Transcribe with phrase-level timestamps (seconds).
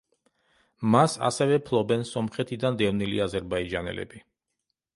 [0.95, 4.27] მას ასევე ფლობენ სომხეთიდან დევნილი აზერბაიჯანელები.